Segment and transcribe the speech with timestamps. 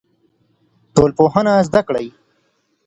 [0.93, 2.07] ټولنپوهنه زده کړئ.